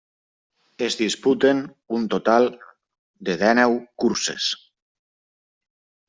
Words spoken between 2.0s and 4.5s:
total de dinou curses.